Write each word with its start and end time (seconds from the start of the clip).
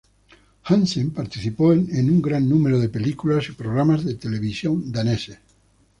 Hansen 0.63 1.11
participó 1.11 1.73
en 1.73 2.09
un 2.09 2.23
gran 2.23 2.49
número 2.49 2.79
de 2.79 2.89
películas 2.89 3.47
y 3.49 3.51
programas 3.51 4.03
de 4.03 4.15
televisión 4.15 4.91
daneses. 4.91 5.37